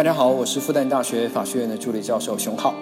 [0.00, 2.74] 大家好，我是复旦大学法学院的助理教授熊浩。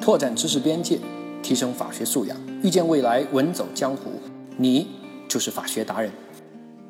[0.00, 1.00] 拓展知识边界，
[1.42, 4.12] 提升法学素养，遇见未来，稳走江湖。
[4.56, 4.86] 你
[5.28, 6.08] 就是法学达人。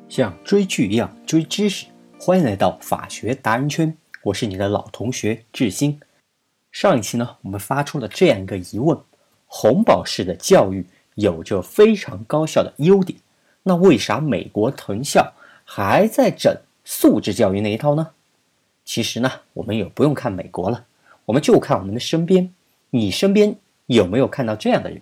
[0.07, 1.87] 像追剧一样追知识，
[2.19, 3.97] 欢迎来到法学达人圈。
[4.25, 5.99] 我是你的老同学志新。
[6.71, 8.95] 上一期呢，我们发出了这样一个疑问：
[9.47, 10.85] 红宝石的教育
[11.15, 13.17] 有着非常高效的优点，
[13.63, 15.33] 那为啥美国藤校
[15.65, 16.55] 还在整
[16.85, 18.09] 素质教育那一套呢？
[18.87, 20.85] 其实呢，我们也不用看美国了，
[21.25, 22.53] 我们就看我们的身边。
[22.91, 25.01] 你身边有没有看到这样的人，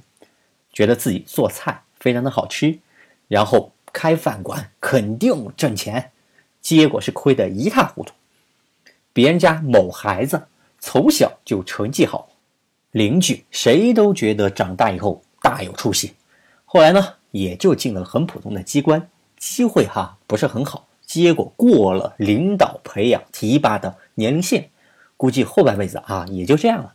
[0.73, 2.79] 觉得自己做菜非常的好吃，
[3.27, 6.11] 然后开饭馆肯定挣钱，
[6.61, 8.11] 结果是亏得一塌糊涂。
[9.13, 10.47] 别人家某孩子
[10.79, 12.29] 从小就成绩好，
[12.89, 16.15] 邻居谁都觉得长大以后大有出息，
[16.65, 19.07] 后来呢也就进了很普通的机关，
[19.37, 20.87] 机会哈不是很好。
[21.05, 24.69] 结果过了领导培养提拔的年龄线，
[25.17, 26.93] 估计后半辈子啊也就这样了。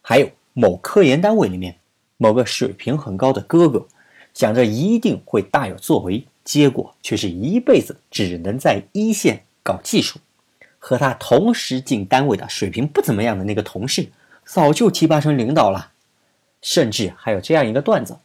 [0.00, 1.76] 还有某科研单位里面
[2.16, 3.86] 某个水平很高的哥哥，
[4.32, 10.18] 想着一定会大有作为，结果却是一辈子只能在一线搞技术。
[10.78, 14.08] 和他同时进单位的水平不怎么样的那个同事，
[14.46, 15.92] 早就提拔成领导了。
[16.62, 18.16] 甚至还有这样一个段子，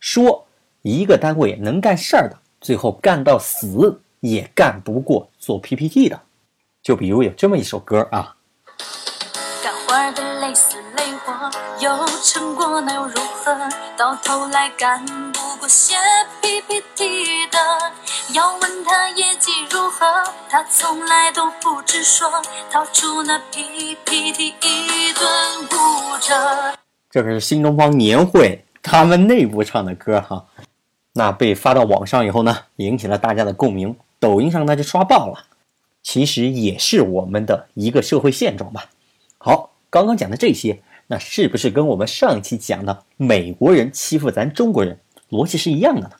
[0.00, 0.44] 说
[0.82, 4.00] 一个单位能干事儿的，最后干到死。
[4.22, 6.20] 也干不过做 PPT 的，
[6.82, 8.36] 就比如有这么一首歌啊。
[9.62, 13.54] 干活的累死累活，有成果那又如何？
[13.96, 15.94] 到头来干不过写
[16.40, 17.58] PPT 的。
[18.32, 20.06] 要问他业绩如何，
[20.48, 22.30] 他从来都不直说，
[22.70, 25.28] 掏出那 PPT 一顿
[25.64, 26.74] 捂着。
[27.10, 30.46] 这可是新东方年会他们内部唱的歌哈，
[31.12, 33.94] 那被发到网上以后呢，引起了大家的共鸣。
[34.18, 35.44] 抖音上那就刷爆了，
[36.02, 38.90] 其实也是我们的一个社会现状吧。
[39.38, 44.98] 好，刚刚讲的这些，那是不是跟我们上一期讲的美国人欺负咱中国人
[45.30, 46.10] 逻辑是一样的呢？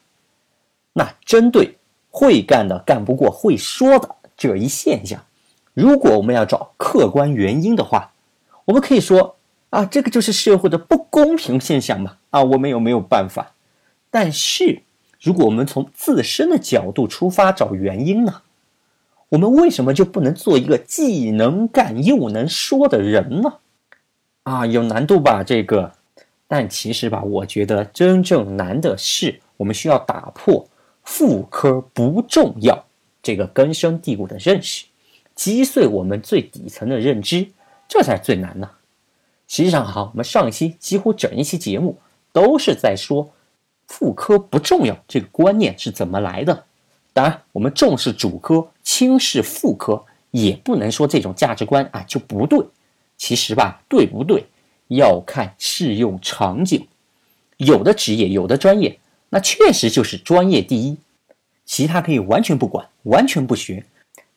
[0.92, 1.78] 那针对
[2.10, 5.24] 会干的干不过会说的这一现象，
[5.74, 8.12] 如果我们要找客观原因的话，
[8.66, 9.36] 我们可以说
[9.70, 12.18] 啊，这个就是社会的不公平现象嘛。
[12.30, 13.54] 啊，我们有没有办法。
[14.10, 14.82] 但是。
[15.22, 18.41] 如果我们从自身的角度出发找原因呢？
[19.30, 23.54] 我们为什么就不能做一个既能干又能说的人呢？
[24.42, 25.42] 啊，有难度吧？
[25.42, 25.92] 这个，
[26.46, 30.68] 但其实吧，我觉得真正难的是，我们需要打破
[31.02, 32.84] 妇科不重要
[33.22, 34.86] 这个根深蒂固的认识，
[35.34, 37.48] 击碎我们最底层的认知，
[37.88, 38.70] 这才是最难的。
[39.48, 41.97] 实际上，哈，我们上一期几乎整一期节目
[42.32, 43.30] 都是在说。
[43.92, 46.62] 妇科不重要，这个观念是怎么来的？
[47.12, 52.65] 当然，我们重视主科，轻视副科，也不能说这种价值观啊就不对。
[53.16, 54.47] 其实吧，对不对，
[54.88, 56.87] 要看适用场景。
[57.56, 58.98] 有的职业，有的专业，
[59.28, 60.97] 那确实就是专业第一，
[61.66, 63.84] 其他可以完全不管，完全不学。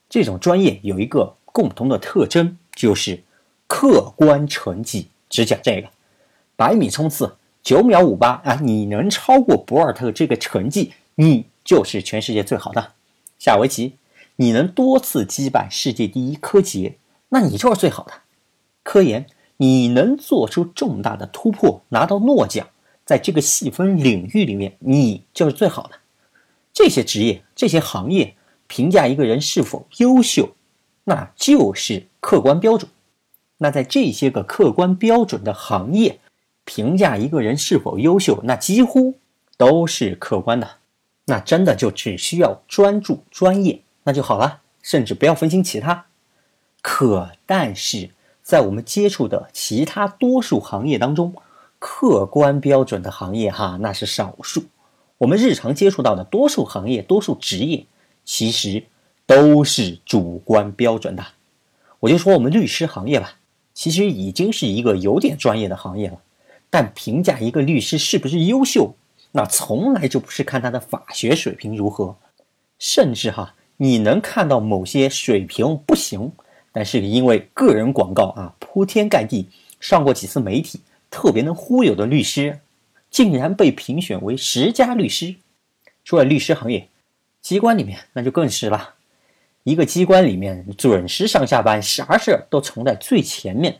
[0.09, 3.23] 这种专业有一个共同的特征，就是
[3.67, 5.87] 客观成绩只讲这个，
[6.55, 7.35] 百米冲刺。
[7.63, 8.59] 九秒五八啊！
[8.61, 12.93] 你能超过博尔特这个成绩，你就是全世界最好的。
[13.39, 13.97] 下围棋，
[14.37, 16.97] 你能多次击败世界第一柯洁，
[17.29, 18.13] 那你就是最好的。
[18.83, 22.67] 科研，你能做出重大的突破，拿到诺奖，
[23.05, 25.99] 在这个细分领域里面，你就是最好的。
[26.71, 28.35] 这些职业、这些行业，
[28.67, 30.55] 评价一个人是否优秀，
[31.05, 32.89] 那就是客观标准。
[33.57, 36.19] 那在这些个客观标准的行业。
[36.65, 39.15] 评价一个人是否优秀，那几乎
[39.57, 40.77] 都是客观的，
[41.25, 46.05] 那真的就只需要专注专业，那就好了，甚至不要分心其他。
[46.81, 48.09] 可但是
[48.41, 51.33] 在我们接触的其他多数行业当中，
[51.79, 54.65] 客观标准的行业哈，那是少数。
[55.19, 57.85] 我们日常接触到的多数行业、多数职业，
[58.25, 58.83] 其实
[59.25, 61.25] 都是主观标准的。
[62.01, 63.35] 我就说我们律师行业吧，
[63.73, 66.19] 其实已经是一个有点专业的行业了。
[66.69, 68.95] 但评价一个律师是不是优秀，
[69.35, 72.15] 那从来就不是看他的法学水平如何，
[72.77, 76.31] 甚至哈，你能看到某些水平不行，
[76.71, 79.49] 但是因为个人广告啊铺天盖地，
[79.79, 82.59] 上过几次媒体，特别能忽悠的律师，
[83.09, 85.35] 竟然被评选为十佳律师。
[86.05, 86.89] 除了律师行业，
[87.41, 88.93] 机关里面那就更是了，
[89.63, 93.79] 一个机关里面准时上下班，啥事儿都冲在最前面，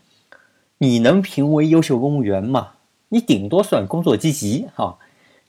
[0.78, 2.72] 你能评为优秀公务员吗？
[3.10, 4.98] 你顶多算工作积极哈，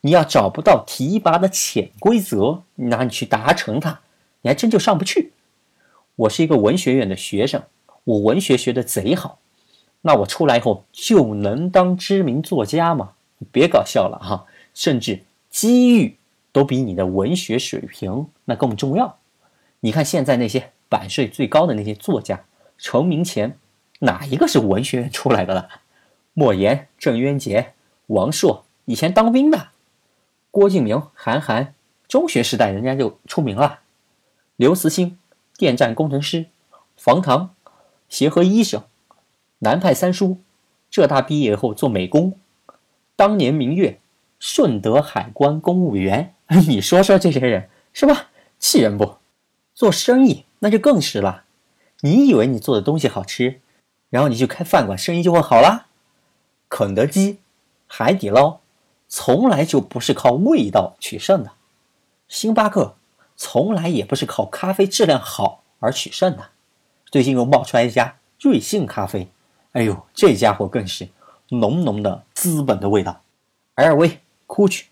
[0.06, 4.02] 你要找不到提拔的潜规则，那你去达成它，
[4.42, 5.32] 你还真就上不去。
[6.16, 7.64] 我是一个文学院的学生，
[8.04, 9.40] 我文学学的贼好，
[10.02, 13.14] 那我出来以后就能当知名作家吗？
[13.52, 14.46] 别搞笑了哈！
[14.76, 16.18] 甚至机遇
[16.52, 19.18] 都比你的文学水平那更重要。
[19.80, 22.46] 你看现在那些版税最高的那些作家，
[22.78, 23.58] 成名前
[24.02, 25.68] 哪一个是文学院出来的了？
[26.34, 27.74] 莫言、郑渊洁、
[28.06, 29.70] 王朔以前当兵的，
[30.56, 31.76] 郭敬明、韩寒
[32.08, 33.82] 中学时代人家就出名了，
[34.56, 35.20] 刘慈欣
[35.58, 36.46] 电站工程师，
[36.96, 37.54] 冯唐
[38.08, 38.82] 协和医生，
[39.60, 40.38] 南派三叔
[40.90, 42.40] 浙大毕业后做美工。
[43.18, 44.00] 当年明月，
[44.40, 46.34] 顺德海关公务员，
[46.70, 48.28] 你说说这些人是吧？
[48.58, 49.18] 气人不？
[49.74, 51.44] 做生意那就更是了。
[52.00, 53.60] 你以为你做的东西好吃，
[54.10, 55.88] 然后你去开饭馆，生意就会好啦？
[56.70, 57.40] 肯德基、
[57.88, 58.62] 海底捞，
[59.08, 61.52] 从来就不是靠味道取胜的。
[62.28, 62.96] 星巴克
[63.38, 66.50] 从来也不是靠咖啡质量好而取胜的。
[67.12, 69.30] 最近又冒出来一家瑞幸咖啡，
[69.74, 71.10] 哎呦，这家伙更是。
[71.50, 73.22] 浓浓的资本的味道
[73.76, 74.18] ，LV、
[74.48, 74.86] GUCCI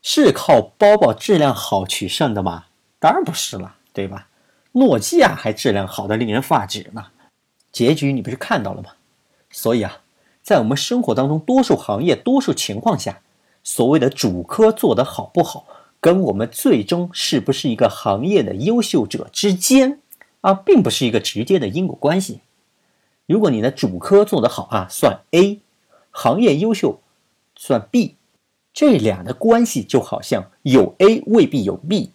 [0.00, 2.64] 是靠包包质量好取胜的吗？
[2.98, 4.28] 当然不是了，对吧？
[4.72, 7.04] 诺基亚还质量好的令人发指呢。
[7.70, 8.92] 结局你不是看到了吗？
[9.50, 9.98] 所以啊，
[10.42, 13.20] 在我们生活当中，多数行业、多数情况下，
[13.64, 15.66] 所谓的主科做得好不好，
[16.00, 19.98] 跟我们最终是不是一个行业的优秀者之间
[20.42, 22.40] 啊，并不是一个直接的因果关系。
[23.26, 25.58] 如果你的主科做得好啊，算 A。
[26.16, 27.00] 行业优秀
[27.56, 28.14] 算 B，
[28.72, 32.12] 这俩的关系就好像有 A 未必有 B，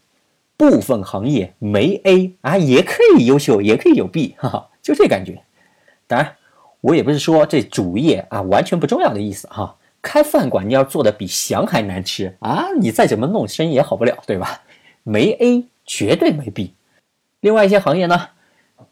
[0.56, 5.44] 部分行业没 A 啊也可以优秀，也可以有 B，哈哈，就这感觉。
[6.08, 6.34] 当然，
[6.80, 9.76] 我也不是说这主业啊完全不重要的意思哈。
[10.02, 14.62] 开饭馆你要做的比翔还难吃啊，你再怎么弄生意也好不了，对吧？
[15.04, 16.74] 没 A 绝对没 B。
[17.42, 18.30] 另外一些行业呢，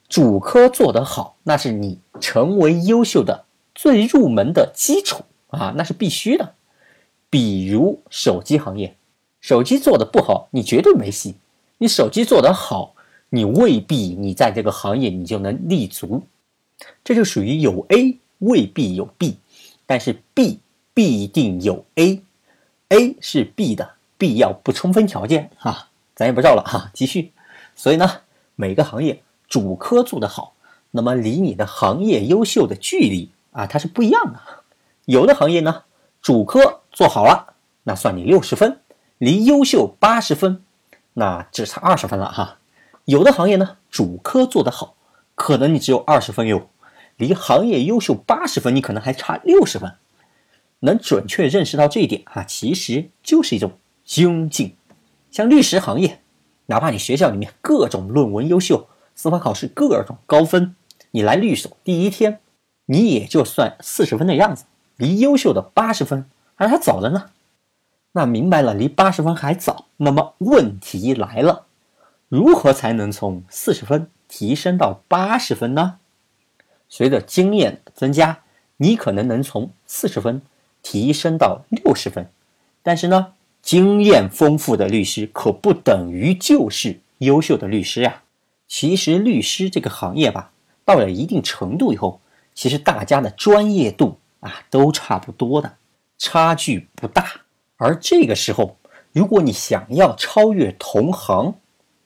[0.10, 3.46] 主科做得好，那是你成为优秀的。
[3.76, 6.56] 最入门的基础啊，那是必须的。
[7.30, 8.96] 比如手机行业，
[9.40, 11.34] 手机做的不好，你绝对没戏；
[11.78, 12.96] 你手机做得好，
[13.30, 16.24] 你未必你在这个行业你就能立足。
[17.04, 19.38] 这就属于有 A 未必有 B，
[19.86, 20.60] 但是 B
[20.98, 22.24] 必定有 A。
[22.90, 27.34] A 是 B 的必要不充分条件啊，咱也不绕了哈，继续。
[27.76, 28.22] 所以呢，
[28.56, 30.56] 每个行业主科做得好，
[30.90, 33.30] 那么离你的行业优秀的距离。
[33.52, 34.40] 啊，它是不一样的。
[35.06, 35.84] 有的行业呢，
[36.20, 37.54] 主科做好了，
[37.84, 38.80] 那算你六十分，
[39.20, 40.64] 离优秀八十分，
[41.14, 42.58] 那只差二十分了哈。
[43.06, 44.96] 有的行业呢，主科做得好，
[45.36, 46.68] 可能你只有二十分哟，
[47.18, 49.94] 离行业优秀八十分，你可能还差六十分。
[50.80, 54.76] 能准确认识到这一点啊，其实就是一种精进。
[55.32, 56.22] 像律师行业，
[56.68, 60.76] 哪怕你学校里面各种论文优秀，司法考试各种高分，
[61.12, 62.40] 你来律所第一天。
[62.90, 64.64] 你也就算四十分的样子，
[64.96, 66.26] 离优秀的八十分
[66.56, 67.32] 还还早着呢。
[68.14, 69.88] 那明白了，离八十分还早。
[69.98, 71.66] 那么问题来了，
[72.30, 76.00] 如何才能从四十分提升到八十分呢？
[76.88, 78.40] 随着经验增加，
[78.78, 80.42] 你可能能从四十分
[80.82, 82.30] 提升到六十分。
[82.84, 88.24] 但是呢，经验丰富的律师可不等于就是优秀的律师呀。
[88.68, 90.52] 其实律师这个行业吧，
[90.86, 92.20] 到了一定程度以后。
[92.54, 95.76] 其实大家的专业度啊都差不多的，
[96.18, 97.42] 差距不大。
[97.76, 98.78] 而这个时候，
[99.12, 101.54] 如果你想要超越同行，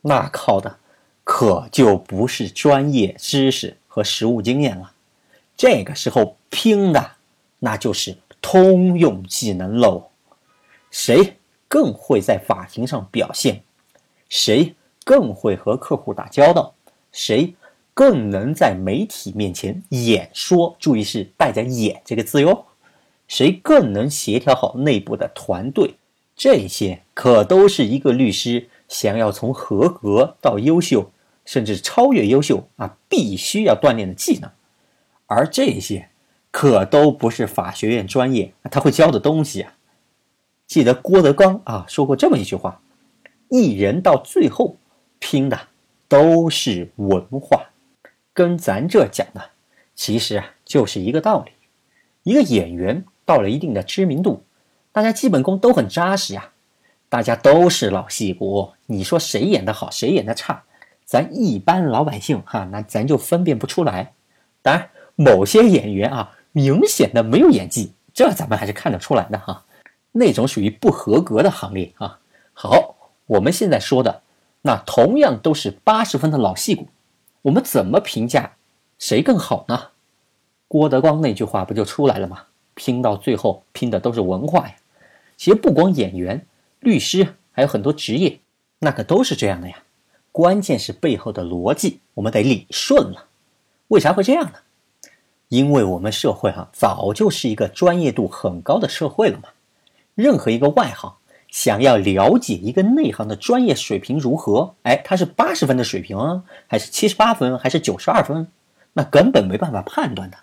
[0.02, 0.78] 那靠的
[1.24, 4.92] 可就不是专业知识和实务经验了。
[5.56, 7.12] 这个时候拼的
[7.60, 10.10] 那就是通用技能喽。
[10.90, 13.64] 谁更会在法庭上表现？
[14.28, 16.74] 谁更会和客户打交道？
[17.12, 17.54] 谁？
[17.94, 22.66] 更能在媒体面前演说，注意是带着“演”这个字哟。
[23.28, 25.96] 谁更能协调好内部的团队？
[26.36, 31.12] 这些可都是一个律师想要从合格到优秀，
[31.46, 34.50] 甚至超越优秀啊，必须要锻炼的技能。
[35.28, 36.10] 而这些
[36.52, 39.74] 可都不是法学院专业他会教的东西啊。
[40.68, 42.82] 记得郭德纲啊说过这么一句话
[43.50, 44.78] ：“艺人到最后
[45.20, 45.60] 拼的
[46.08, 47.70] 都是文化。”
[48.34, 49.50] 跟咱这讲的，
[49.96, 51.52] 其实啊就是一个道理。
[52.24, 54.44] 一个演员到了一定的知名度，
[54.92, 56.52] 大家基本功都很扎实呀，
[57.10, 58.72] 大家都是老戏骨。
[58.86, 60.64] 你说谁演的好，谁演的差，
[61.04, 64.14] 咱一般老百姓哈，那咱就分辨不出来。
[64.62, 69.66] 当然，某些演员啊，明显的没有演技，这咱们还是看得出来的哈。
[70.12, 72.20] 那种属于不合格的行列啊。
[72.54, 74.22] 好，我们现在说的，
[74.62, 76.88] 那同样都是八十分的老戏骨。
[77.44, 78.54] 我们怎么评价
[79.00, 79.90] 谁更好呢？
[80.68, 82.44] 郭德纲那句话不就出来了吗？
[82.76, 84.76] 拼到最后，拼的都是文化呀。
[85.38, 86.46] 其实不光演员、
[86.80, 88.40] 律师，还有很多职业，
[88.80, 89.84] 那可都是这样的呀。
[90.32, 93.28] 关键是背后的逻辑，我们得理顺了。
[93.88, 94.60] 为啥会这样呢？
[95.52, 99.50] 因为我们社会哈早就是一个专业度很高的社会了嘛。
[100.16, 101.16] 任何一个外行
[101.50, 108.48] 想要了解一个内行的专业水平如何，哎，他是八十分的水平啊，还是七十八分，还是九十二分，
[108.94, 110.38] 那根本没办法判断的。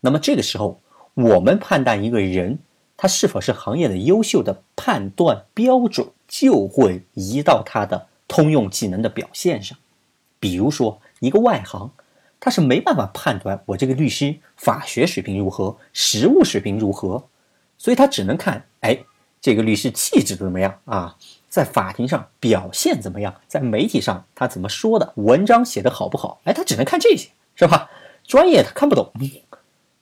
[0.00, 0.80] 那么这个时候，
[1.14, 2.58] 我们判断一个人
[2.96, 9.78] 他是否是行业的优秀的判断标准，就会移到他的通用技能的表现上。
[10.40, 11.92] 比如说，一个外行。
[12.38, 17.28] 他是没办法判断我这个律师法学水平如何，实务水平如何，
[17.78, 18.98] 所以他只能看，哎，
[19.40, 21.16] 这个律师气质怎么样啊？
[21.48, 23.34] 在法庭上表现怎么样？
[23.48, 25.12] 在媒体上他怎么说的？
[25.16, 26.40] 文章写的好不好？
[26.44, 27.90] 哎，他只能看这些，是吧？
[28.24, 29.10] 专业他看不懂，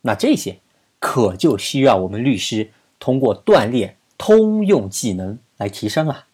[0.03, 0.59] 那这些
[0.99, 6.27] 可就需要我们律师通过锻炼通用技能来提升了。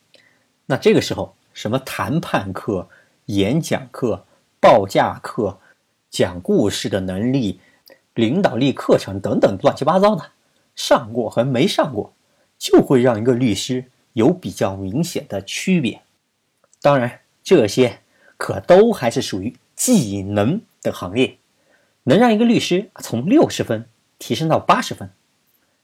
[0.67, 2.89] 那这个时候，什么谈判课、
[3.27, 4.25] 演讲课、
[4.61, 5.59] 报价课？
[6.11, 7.61] 讲故事的能力、
[8.15, 10.33] 领导力课程等等乱七八糟的，
[10.75, 12.13] 上过和没上过，
[12.59, 16.03] 就会让一个律师有比较明显的区别。
[16.83, 18.01] 当然，这些
[18.37, 21.39] 可都还是属于技能的行业，
[22.03, 23.87] 能让一个律师从六十分
[24.19, 25.11] 提升到八十分。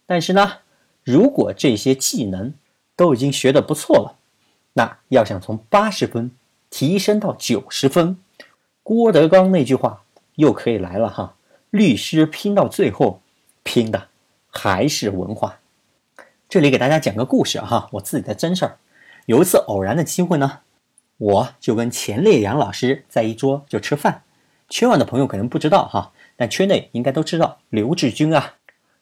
[0.06, 0.54] 但是呢，
[1.04, 2.52] 如果这些技能
[2.96, 4.16] 都已经学得不错了，
[4.72, 6.32] 那要想从八十分
[6.68, 8.18] 提升到九十分，
[8.82, 10.02] 郭德纲那句话。
[10.36, 11.34] 又可以来了哈！
[11.70, 13.20] 律师拼到最后，
[13.62, 14.08] 拼的
[14.48, 15.58] 还是文化。
[16.48, 18.78] 这里给大家讲个故事哈，我自己的真事儿。
[19.26, 20.60] 有一次偶然的机会呢，
[21.18, 24.22] 我就跟钱烈阳老师在一桌就吃饭。
[24.68, 28.54] 圈外的朋友可能不知道哈，但圈内应该都知道刘志军啊、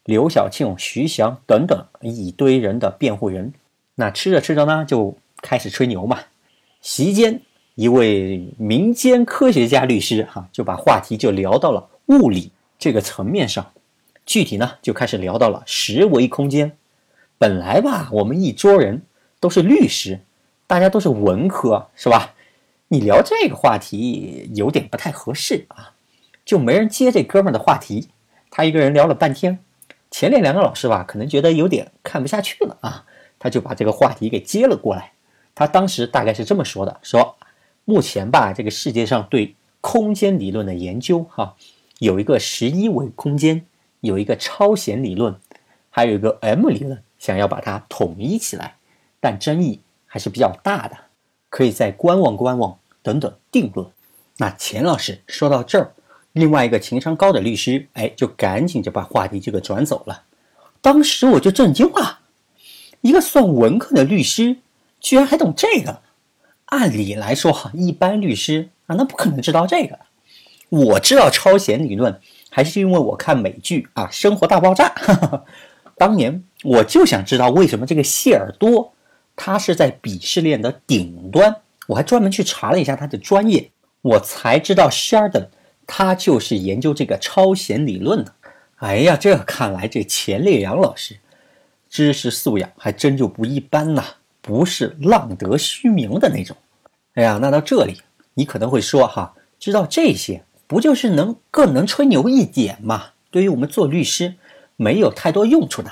[0.04, 3.52] 刘晓庆、徐翔等等一堆人的辩护人。
[3.96, 6.20] 那吃着吃着呢，就开始吹牛嘛。
[6.80, 7.42] 席间。
[7.74, 13.72] 一位民间科学家律师，哈，就把话题就聊到了物理这个层面上，
[14.24, 16.76] 具体呢就开始聊到了十维空间。
[17.36, 19.02] 本来吧，我们一桌人
[19.40, 20.20] 都是律师，
[20.68, 22.34] 大家都是文科，是吧？
[22.88, 25.94] 你聊这个话题有点不太合适啊，
[26.44, 28.08] 就没人接这哥们儿的话题。
[28.52, 29.58] 他一个人聊了半天，
[30.12, 33.04] 前面两个老师吧，可能觉得有点看不下去了啊，
[33.40, 35.10] 他就把这个话题给接了过来。
[35.56, 37.36] 他当时大概是这么说的：说。
[37.84, 41.54] 目前吧，这个世界上对空间理论的研究，哈，
[41.98, 43.66] 有一个十一维空间，
[44.00, 45.38] 有一个超弦理论，
[45.90, 48.76] 还有一个 M 理论，想要把它统一起来，
[49.20, 50.96] 但争议还是比较大的，
[51.50, 53.86] 可以再观望观望，等等定论。
[54.38, 55.92] 那钱老师说到这儿，
[56.32, 60.22] 另外一个情商高的律师，哎，就赶紧就把话题就给转走了。
[60.80, 62.20] 当时我就震惊了，
[63.02, 64.56] 一个算文科的律师，
[65.00, 66.00] 居然还懂这个。
[66.66, 69.98] 按理来说，哈，一般律师啊，那不可能知道这个。
[70.70, 72.18] 我知道超弦理论，
[72.50, 74.88] 还是因为我看美剧啊，《生活大爆炸》。
[75.96, 78.92] 当年我就想知道为什么这个谢尔多，
[79.36, 81.54] 他是在鄙视链的顶端。
[81.86, 83.70] 我还专门去查了一下他的专业，
[84.02, 85.48] 我才知道 Sheldon
[85.86, 88.32] 他就是研究这个超弦理论的。
[88.76, 91.18] 哎呀，这看来这钱烈阳老师
[91.88, 94.04] 知识素养还真就不一般呐，
[94.46, 96.54] 不是浪得虚名的那种。
[97.14, 98.02] 哎呀，那到这里，
[98.34, 103.12] 你可能会说哈，知道这些不就是能更能吹牛一点吗？
[103.30, 104.34] 对于我们做律师，
[104.76, 105.90] 没有太多用处的。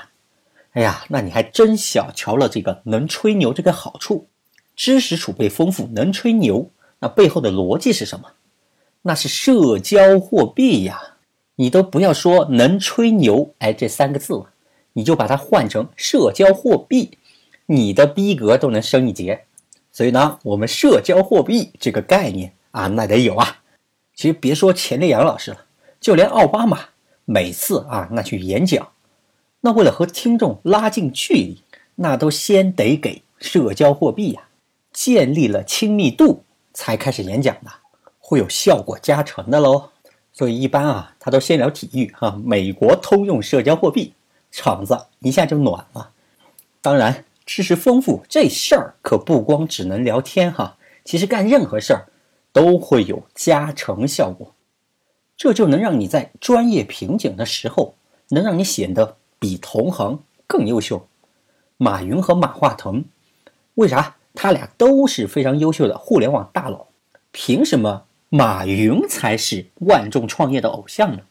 [0.73, 4.29] 哎呀，那你还真小瞧了这个能吹牛这个好处。
[4.77, 8.33] 知识储备丰富，能吹牛，那背后的逻辑是什么？
[9.01, 11.01] 那是社交货币呀！
[11.57, 14.51] 你都不要说能吹牛，哎，这三个字了，
[14.93, 17.19] 你就把它换成社交货币，
[17.67, 19.45] 你的逼格都能升一截。
[19.95, 23.59] 所以呢，我们社交货币这个概念啊，那得有啊。
[24.15, 25.67] 其实别说钱烈阳老师了，
[26.01, 26.81] 就连奥巴马
[27.27, 28.89] 每次啊那去演讲，
[29.61, 31.63] 那为了和听众拉近距离，
[31.97, 34.49] 那都先得给社交货币呀，
[34.95, 37.71] 建立了亲密度才开始演讲的，
[38.19, 39.91] 会有效果加成的喽。
[40.33, 44.15] 所以一般啊，他都先聊体育哈，美国通用社交货币，
[44.51, 46.13] 场子一下就暖了。
[46.81, 47.27] 当然。
[47.45, 52.09] 知识丰富这事儿可不光只能聊天哈，其实干任何事儿
[52.53, 54.55] 都会有加成效果，
[55.37, 57.97] 这就能让你在专业瓶颈的时候，
[58.29, 61.09] 能让你显得比同行更优秀。
[61.77, 63.05] 马云和马化腾，
[63.75, 66.87] 为啥他俩都是非常优秀的互联网大佬，
[67.33, 71.23] 凭什么马云才是万众创业的偶像呢。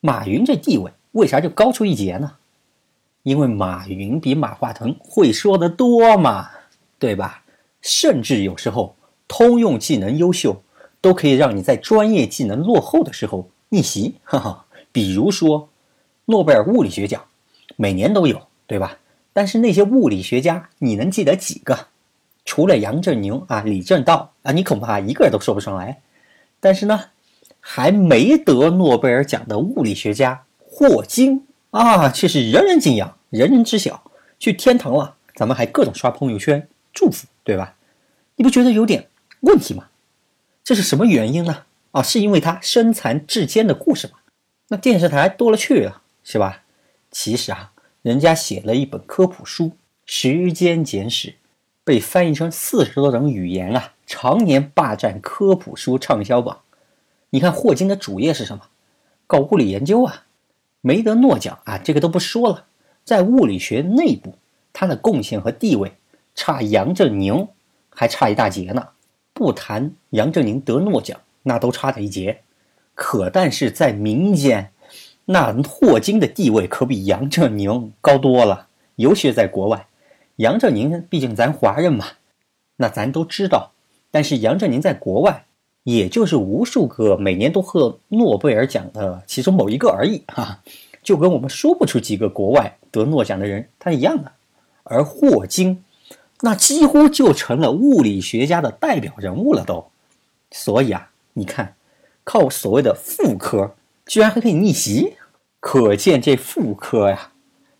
[0.00, 2.36] 马云这地位为啥就高出一截呢？
[3.26, 6.48] 因为马云比马化腾会说的多嘛，
[6.96, 7.42] 对吧？
[7.82, 8.94] 甚至有时候
[9.26, 10.62] 通用技能优秀，
[11.00, 14.14] 都可以让你在专业技能落后的时候逆袭。
[14.22, 15.68] 哈哈，比如说
[16.26, 17.20] 诺贝尔物理学奖，
[17.74, 18.98] 每年都有，对吧？
[19.32, 21.88] 但是那些物理学家，你能记得几个？
[22.44, 26.00] 除了杨振宁啊、李政道啊，你恐怕一个都说不上来。
[26.60, 27.06] 但是呢，
[27.58, 31.45] 还没得诺贝尔奖的物理学家霍金
[31.76, 33.18] 啊，却是人人敬仰。
[33.28, 37.76] 人人知晓，去天堂了，咱们还各种刷朋友圈祝福，对吧？
[38.36, 39.08] 你不觉得有点
[39.40, 39.88] 问题吗？
[40.64, 41.64] 这是什么原因呢？
[41.90, 44.14] 啊，是因为他身残志坚的故事吗？
[44.68, 46.62] 那电视台多了去了，是吧？
[47.10, 49.64] 其实啊，人家写了一本科普书
[50.06, 51.28] 《时间简史》，
[51.84, 56.60] 被翻译成四十多种语言啊，常年霸占科普书畅销榜。
[57.30, 58.64] 你看霍金的主业是什么？
[59.26, 60.25] 搞物理研究啊，
[60.86, 62.66] 没得诺奖啊，这个都不说了。
[63.02, 64.36] 在物理学内部，
[64.72, 65.94] 他的贡献和地位
[66.32, 67.48] 差杨振宁
[67.90, 68.90] 还差一大截呢。
[69.32, 72.42] 不谈杨振宁得诺奖，那都差着一截。
[72.94, 74.70] 可但是在民间，
[75.24, 78.68] 那霍金的地位可比杨振宁高多了。
[78.94, 79.88] 尤其是在国外，
[80.36, 82.06] 杨振宁毕竟咱华人嘛，
[82.76, 83.72] 那咱都知道。
[84.12, 85.45] 但是杨振宁在国外，
[85.86, 90.60] 也就是无数个每年都获诺贝尔奖的其中某一个而已哈。
[91.00, 94.32] 就跟我们说不出几个国外得诺奖的人他一样的，
[94.82, 95.84] 而霍金，
[96.40, 99.86] 那几乎就成了物理学家的代表人物了都。
[100.50, 101.76] 所以啊，你看，
[102.24, 103.76] 靠所谓的副科，
[104.06, 105.14] 居然还可以逆袭，
[105.60, 107.30] 可见这副科呀，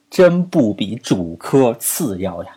[0.08, 2.56] 真不比主科次要呀。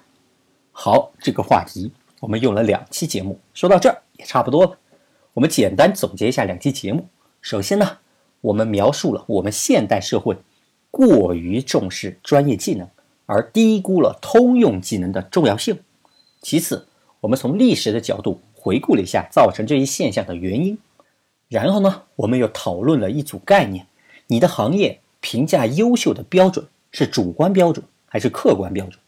[0.72, 4.78] 好，这个话题我们用了两期节目，说到这儿也差不多了。
[5.40, 7.08] 我们简单总结一下两期节目。
[7.42, 8.00] 首先呢，
[8.42, 10.36] 我们描述了我们现代社会。
[10.92, 12.90] 过于重视专业技能，
[13.26, 15.80] 而低估了通用技能的重要性。
[16.42, 16.88] 其次，
[17.22, 20.78] 我们从历史的角度回顾了一下造成这一现象的原因。
[21.48, 23.88] 然后呢，我们又讨论了一组概念：
[24.28, 29.00] 你的行业评价优秀的标准是主观标准还是客观标准？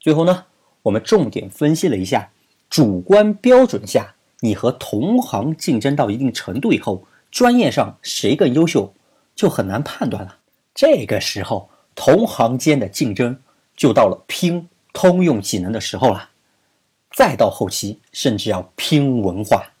[0.00, 0.44] 最后呢，
[0.82, 2.30] 我们重点分析了一下
[2.68, 4.15] 主观标准下，
[4.46, 8.94] 你和同行竞争到一定程度以后，专业上谁更优秀，
[9.34, 10.38] 就很难判断了。
[10.72, 13.40] 这个时候，同行间的竞争
[13.76, 16.30] 就到了拼通用技能的时候了，
[17.10, 19.72] 再到后期，甚至要拼文化。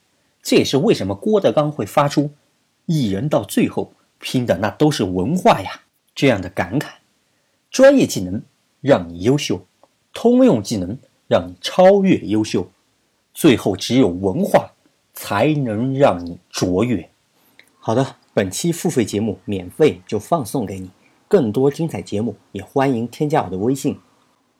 [0.42, 2.32] 这也是为什么郭德纲会发出
[2.86, 6.88] “艺人到最后拼的那都是文化呀”这样的感慨。
[7.70, 8.42] 专业技能
[8.80, 9.64] 让你优秀，
[10.12, 10.98] 通用技能
[11.28, 12.68] 让你超越优秀，
[13.36, 14.72] 最后只有文化
[15.12, 17.08] 才能让你卓越。
[17.78, 18.16] 好的。
[18.36, 20.90] 本期付费节目免费就放送给你，
[21.26, 23.98] 更多精彩节目也欢迎添加我的微信：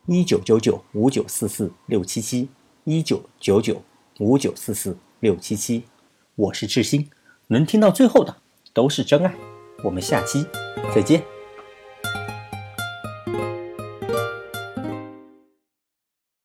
[0.07, 2.49] 一九九九五九四四六七七
[2.85, 3.83] 一九九九
[4.19, 5.85] 五九四四六七七。
[6.37, 7.11] 我是志新，
[7.49, 8.35] 能听到最后的
[8.73, 9.35] 都是真爱。
[9.85, 10.47] 我们下期
[10.95, 11.36] 再见。